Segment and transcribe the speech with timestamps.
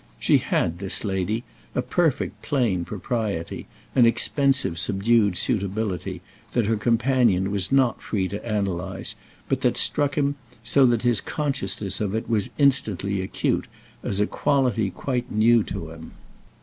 [0.17, 1.43] She had, this lady,
[1.75, 6.21] a perfect plain propriety, an expensive subdued suitability,
[6.53, 9.13] that her companion was not free to analyse,
[9.47, 13.67] but that struck him, so that his consciousness of it was instantly acute,
[14.01, 16.13] as a quality quite new to him.